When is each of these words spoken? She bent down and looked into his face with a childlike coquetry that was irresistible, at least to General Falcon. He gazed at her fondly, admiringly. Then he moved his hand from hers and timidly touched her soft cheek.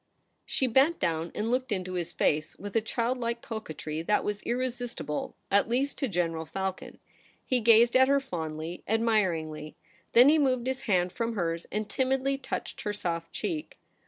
She 0.47 0.65
bent 0.65 0.99
down 0.99 1.31
and 1.35 1.51
looked 1.51 1.71
into 1.71 1.93
his 1.93 2.11
face 2.11 2.55
with 2.57 2.75
a 2.75 2.81
childlike 2.81 3.43
coquetry 3.43 4.01
that 4.01 4.23
was 4.23 4.41
irresistible, 4.41 5.35
at 5.51 5.69
least 5.69 5.99
to 5.99 6.07
General 6.07 6.47
Falcon. 6.47 6.97
He 7.45 7.59
gazed 7.59 7.95
at 7.95 8.07
her 8.07 8.19
fondly, 8.19 8.81
admiringly. 8.87 9.75
Then 10.13 10.29
he 10.29 10.39
moved 10.39 10.65
his 10.65 10.81
hand 10.89 11.11
from 11.11 11.35
hers 11.35 11.67
and 11.71 11.87
timidly 11.87 12.39
touched 12.39 12.81
her 12.81 12.93
soft 12.93 13.31
cheek. 13.31 13.77